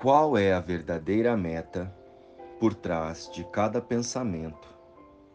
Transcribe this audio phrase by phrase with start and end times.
[0.00, 1.94] qual é a verdadeira meta
[2.58, 4.66] por trás de cada pensamento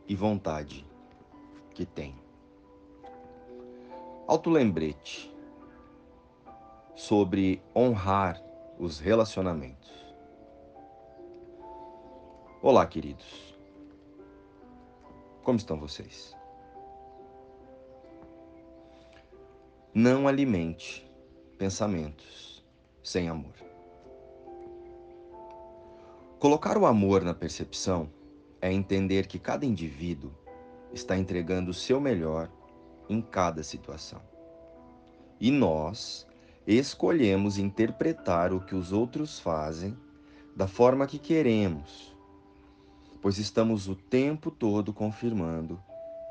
[0.08, 0.84] e vontade
[1.76, 2.16] que tem.
[4.26, 5.32] Autolembrete
[6.96, 8.42] sobre honrar
[8.80, 9.94] os relacionamentos.
[12.60, 13.56] Olá, queridos.
[15.44, 16.36] Como estão vocês?
[19.94, 21.08] Não alimente
[21.60, 22.66] pensamentos
[23.04, 23.65] sem amor.
[26.46, 28.08] Colocar o amor na percepção
[28.62, 30.32] é entender que cada indivíduo
[30.94, 32.52] está entregando o seu melhor
[33.10, 34.22] em cada situação.
[35.40, 36.28] E nós
[36.68, 39.98] escolhemos interpretar o que os outros fazem
[40.56, 42.16] da forma que queremos,
[43.24, 45.82] pois estamos o tempo todo confirmando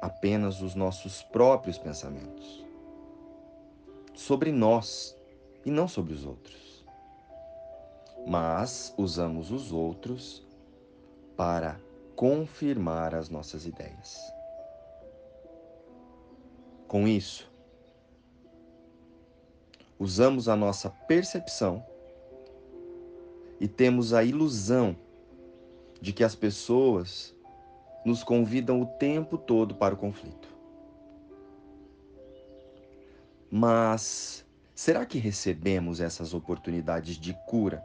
[0.00, 2.64] apenas os nossos próprios pensamentos
[4.14, 5.16] sobre nós
[5.66, 6.73] e não sobre os outros.
[8.26, 10.42] Mas usamos os outros
[11.36, 11.78] para
[12.16, 14.18] confirmar as nossas ideias.
[16.88, 17.50] Com isso,
[19.98, 21.84] usamos a nossa percepção
[23.60, 24.96] e temos a ilusão
[26.00, 27.34] de que as pessoas
[28.04, 30.48] nos convidam o tempo todo para o conflito.
[33.50, 37.84] Mas será que recebemos essas oportunidades de cura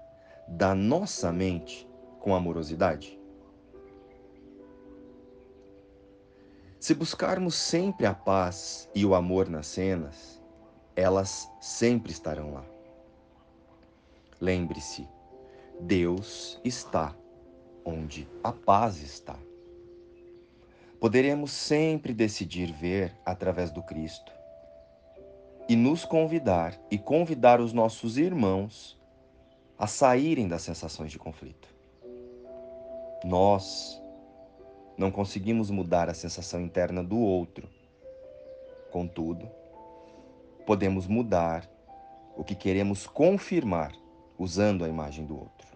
[0.49, 1.87] da nossa mente
[2.19, 3.19] com amorosidade?
[6.79, 10.41] Se buscarmos sempre a paz e o amor nas cenas,
[10.95, 12.65] elas sempre estarão lá.
[14.41, 15.07] Lembre-se,
[15.79, 17.15] Deus está
[17.85, 19.37] onde a paz está.
[20.99, 24.31] Poderemos sempre decidir ver através do Cristo
[25.69, 28.98] e nos convidar e convidar os nossos irmãos
[29.79, 31.73] a saírem das sensações de conflito.
[33.23, 34.01] Nós
[34.97, 37.69] não conseguimos mudar a sensação interna do outro.
[38.91, 39.49] Contudo,
[40.65, 41.69] podemos mudar
[42.35, 43.93] o que queremos confirmar
[44.37, 45.67] usando a imagem do outro.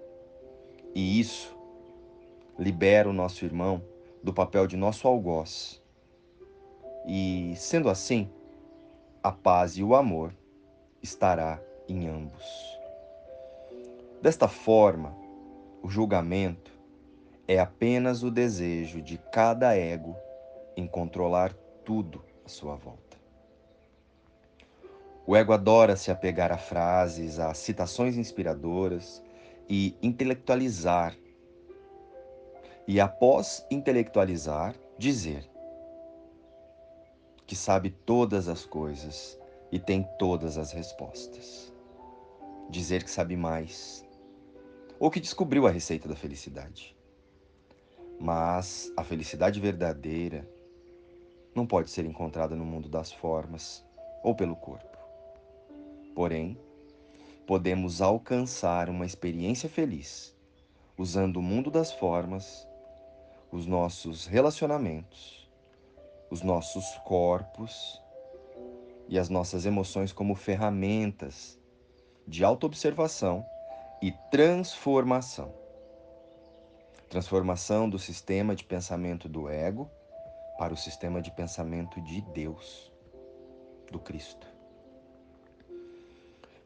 [0.93, 1.57] E isso
[2.59, 3.81] libera o nosso irmão
[4.21, 5.81] do papel de nosso algoz.
[7.07, 8.29] E, sendo assim,
[9.21, 10.35] a paz e o amor
[11.01, 12.72] estará em ambos.
[14.23, 15.13] Desta forma,
[15.81, 16.71] o julgamento
[17.45, 20.15] é apenas o desejo de cada ego
[20.77, 21.53] em controlar
[21.83, 23.17] tudo à sua volta.
[25.27, 29.21] O ego adora se apegar a frases, a citações inspiradoras
[29.67, 31.13] e intelectualizar.
[32.87, 35.45] E após intelectualizar, dizer
[37.45, 39.37] que sabe todas as coisas
[39.69, 41.73] e tem todas as respostas.
[42.69, 44.02] Dizer que sabe mais,
[44.99, 46.95] ou que descobriu a receita da felicidade.
[48.19, 50.47] Mas a felicidade verdadeira
[51.53, 53.85] não pode ser encontrada no mundo das formas
[54.23, 54.97] ou pelo corpo.
[56.15, 56.57] Porém,
[57.45, 60.33] podemos alcançar uma experiência feliz
[60.97, 62.67] usando o mundo das formas,
[63.51, 65.49] os nossos relacionamentos,
[66.29, 68.01] os nossos corpos
[69.07, 71.59] e as nossas emoções como ferramentas
[72.27, 73.45] de autoobservação
[74.03, 75.53] e transformação
[77.07, 79.89] transformação do sistema de pensamento do ego
[80.57, 82.91] para o sistema de pensamento de Deus,
[83.89, 84.45] do Cristo.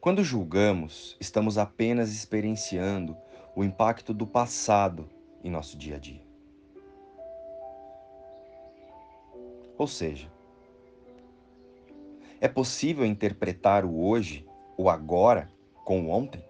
[0.00, 3.16] Quando julgamos, estamos apenas experienciando
[3.54, 5.08] o impacto do passado
[5.44, 6.22] em nosso dia a dia.
[9.76, 10.28] Ou seja,
[12.40, 14.44] é possível interpretar o hoje,
[14.76, 15.48] o agora,
[15.84, 16.42] com o ontem?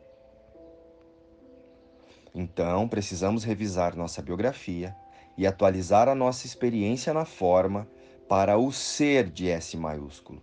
[2.41, 4.97] Então, precisamos revisar nossa biografia
[5.37, 7.89] e atualizar a nossa experiência na forma
[8.29, 10.41] para o ser de S maiúsculo,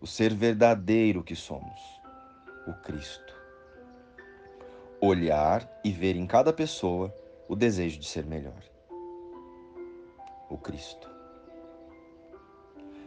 [0.00, 1.80] o ser verdadeiro que somos,
[2.68, 3.34] o Cristo.
[5.00, 7.12] Olhar e ver em cada pessoa
[7.48, 8.62] o desejo de ser melhor,
[10.48, 11.10] o Cristo.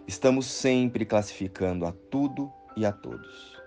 [0.06, 3.58] Estamos sempre classificando a tudo e a todos.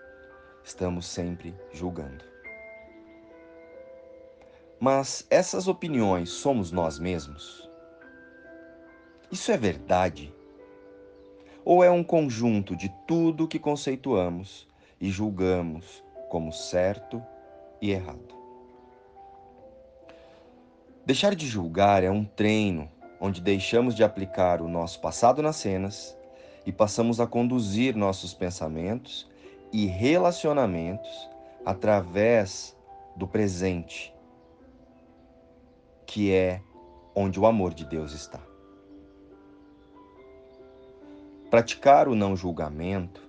[0.62, 2.38] Estamos sempre julgando.
[4.80, 7.69] Mas essas opiniões somos nós mesmos?
[9.30, 10.32] Isso é verdade?
[11.64, 14.69] Ou é um conjunto de tudo que conceituamos
[15.00, 17.20] e julgamos como certo
[17.82, 18.36] e errado?
[21.04, 22.88] Deixar de julgar é um treino
[23.20, 26.16] onde deixamos de aplicar o nosso passado nas cenas
[26.64, 29.28] e passamos a conduzir nossos pensamentos
[29.72, 31.28] e relacionamentos
[31.64, 32.76] através
[33.16, 34.14] do presente,
[36.08, 36.62] que é
[37.14, 38.40] onde o amor de Deus está.
[41.50, 43.22] Praticar o não julgamento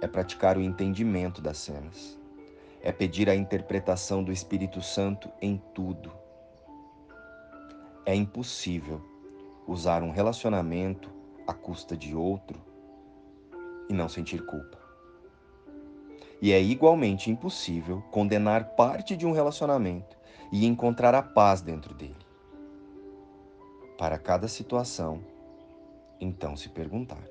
[0.00, 2.16] é praticar o entendimento das cenas,
[2.82, 6.12] é pedir a interpretação do Espírito Santo em tudo.
[8.06, 9.02] É impossível
[9.66, 11.10] usar um relacionamento
[11.48, 12.60] à custa de outro
[13.88, 14.78] e não sentir culpa.
[16.40, 20.20] E é igualmente impossível condenar parte de um relacionamento
[20.52, 22.19] e encontrar a paz dentro dele.
[24.00, 25.22] Para cada situação,
[26.18, 27.22] então se perguntar: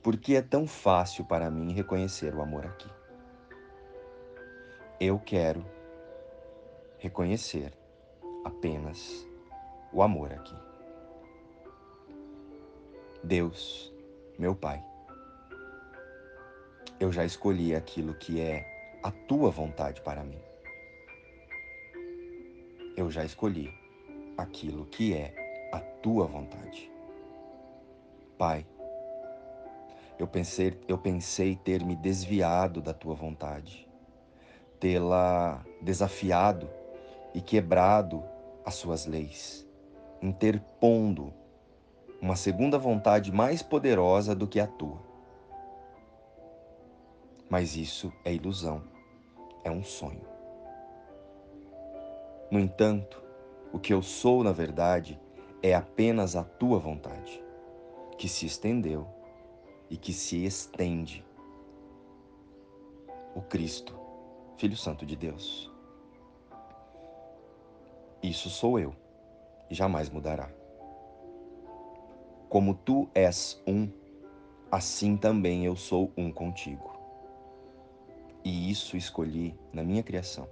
[0.00, 2.88] por que é tão fácil para mim reconhecer o amor aqui?
[5.00, 5.66] Eu quero
[6.98, 7.72] reconhecer
[8.44, 9.26] apenas
[9.92, 10.54] o amor aqui.
[13.24, 13.92] Deus,
[14.38, 14.80] meu Pai,
[17.00, 18.64] eu já escolhi aquilo que é
[19.02, 20.40] a tua vontade para mim.
[22.96, 23.79] Eu já escolhi
[24.40, 25.34] aquilo que é
[25.72, 26.90] a tua vontade.
[28.38, 28.66] Pai,
[30.18, 33.88] eu pensei, eu pensei ter me desviado da tua vontade,
[34.78, 36.68] tê-la desafiado
[37.34, 38.22] e quebrado
[38.64, 39.66] as suas leis,
[40.22, 41.32] interpondo
[42.20, 44.98] uma segunda vontade mais poderosa do que a tua.
[47.48, 48.82] Mas isso é ilusão,
[49.64, 50.24] é um sonho.
[52.50, 53.29] No entanto,
[53.72, 55.20] o que eu sou, na verdade,
[55.62, 57.42] é apenas a tua vontade,
[58.18, 59.06] que se estendeu
[59.88, 61.24] e que se estende.
[63.34, 63.94] O Cristo,
[64.56, 65.70] Filho Santo de Deus.
[68.22, 68.94] Isso sou eu
[69.70, 70.50] e jamais mudará.
[72.48, 73.88] Como tu és um,
[74.70, 76.98] assim também eu sou um contigo.
[78.44, 80.48] E isso escolhi na minha criação,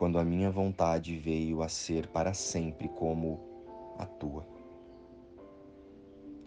[0.00, 3.38] quando a minha vontade veio a ser para sempre como
[3.98, 4.46] a tua.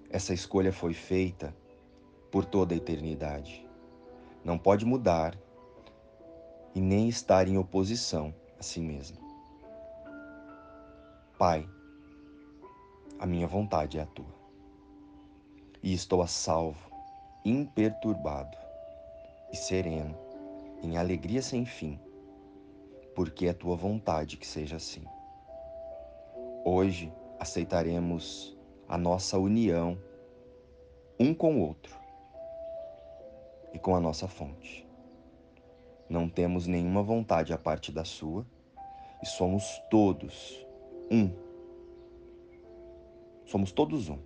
[0.09, 1.55] Essa escolha foi feita
[2.31, 3.63] por toda a eternidade.
[4.43, 5.37] Não pode mudar
[6.73, 9.19] e nem estar em oposição a si mesmo.
[11.37, 11.69] Pai,
[13.19, 14.33] a minha vontade é a tua.
[15.83, 16.89] E estou a salvo,
[17.45, 18.57] imperturbado
[19.51, 20.17] e sereno,
[20.81, 21.99] em alegria sem fim,
[23.15, 25.03] porque é tua vontade que seja assim.
[26.65, 28.57] Hoje aceitaremos
[28.87, 29.97] a nossa união
[31.19, 31.95] um com o outro
[33.73, 34.87] e com a nossa fonte.
[36.09, 38.45] Não temos nenhuma vontade à parte da sua
[39.21, 40.65] e somos todos
[41.11, 41.31] um.
[43.45, 44.19] Somos todos um.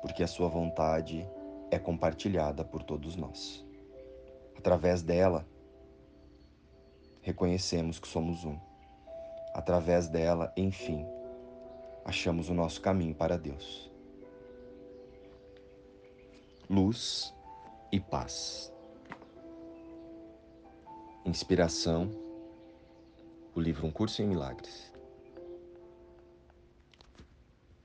[0.00, 1.28] Porque a sua vontade
[1.70, 3.64] é compartilhada por todos nós.
[4.56, 5.46] Através dela,
[7.22, 8.58] reconhecemos que somos um.
[9.54, 11.06] Através dela, enfim,
[12.04, 13.92] achamos o nosso caminho para Deus
[16.72, 17.34] luz
[17.92, 18.72] e paz.
[21.24, 22.10] Inspiração,
[23.54, 24.91] o livro Um Curso em Milagres.